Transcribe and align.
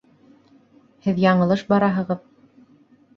Һеҙ 1.07 1.19
яңылыш 1.23 1.61
бараһығыҙ 1.73 2.25